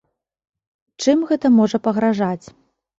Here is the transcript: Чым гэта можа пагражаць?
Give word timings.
Чым 1.07 1.17
гэта 1.29 1.47
можа 1.61 1.77
пагражаць? 1.89 2.45